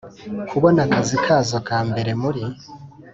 [0.49, 2.43] kubona akazi kazo ka mbere muri